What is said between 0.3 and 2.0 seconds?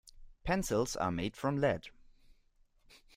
Pencils are made from lead.